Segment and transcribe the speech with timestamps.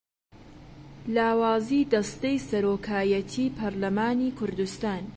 [1.15, 5.03] لاوازیی دەستەی سەرۆکایەتیی پەرلەمانی کوردستان